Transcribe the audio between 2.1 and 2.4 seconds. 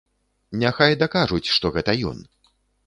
ён.